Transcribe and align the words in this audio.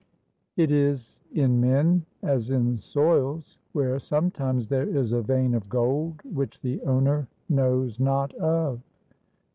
"It 0.57 0.71
is 0.71 1.19
in 1.31 1.61
men 1.61 2.07
as 2.23 2.49
in 2.49 2.75
soils 2.75 3.59
where 3.73 3.99
sometimes 3.99 4.67
there 4.67 4.89
is 4.89 5.11
a 5.13 5.21
vein 5.21 5.53
of 5.53 5.69
gold 5.69 6.21
which 6.25 6.59
the 6.61 6.81
owner 6.81 7.27
knows 7.47 7.99
not 7.99 8.33
of." 8.33 8.81